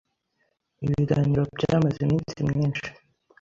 [0.85, 2.87] Ibiganiro byamaze iminsi myinshi.